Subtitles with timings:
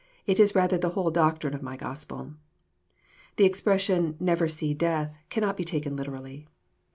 [0.25, 2.33] It is rather the whole doctrine of My Gospel.
[3.35, 6.47] The expression never see death" cannot be taken literally.